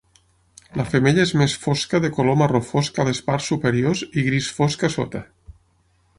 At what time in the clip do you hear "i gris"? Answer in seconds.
4.23-4.51